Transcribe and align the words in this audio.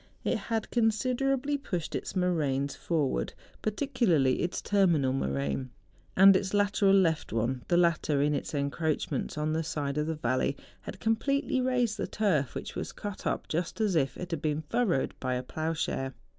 It 0.23 0.35
had 0.39 0.71
considerably 0.71 1.59
pushed 1.59 1.93
its 1.93 2.15
moraines 2.15 2.75
forward, 2.75 3.33
particularly 3.61 4.41
its 4.41 4.59
terminal 4.59 5.13
moraine, 5.13 5.69
and 6.17 6.35
its 6.35 6.55
lateral 6.55 6.95
left 6.95 7.31
one; 7.31 7.61
the 7.67 7.77
latter 7.77 8.19
in 8.19 8.33
its 8.33 8.53
en¬ 8.53 8.71
croachments 8.71 9.37
on 9.37 9.53
the 9.53 9.61
side 9.61 9.99
of 9.99 10.07
the 10.07 10.15
valley 10.15 10.57
had 10.81 10.99
com¬ 10.99 11.15
pletely 11.15 11.63
raised 11.63 11.97
the 11.97 12.07
turf, 12.07 12.55
which 12.55 12.75
was 12.75 12.91
cut 12.93 13.27
up 13.27 13.47
just 13.47 13.79
as 13.79 13.95
if 13.95 14.17
it 14.17 14.31
had 14.31 14.41
been 14.41 14.63
furrowed 14.69 15.13
by 15.19 15.35
a 15.35 15.43
ploughshare. 15.43 16.15